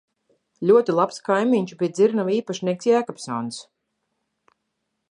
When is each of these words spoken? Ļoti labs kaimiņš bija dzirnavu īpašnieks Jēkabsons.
Ļoti 0.69 0.95
labs 0.99 1.21
kaimiņš 1.27 1.75
bija 1.83 1.91
dzirnavu 1.99 2.35
īpašnieks 2.39 2.91
Jēkabsons. 2.93 3.63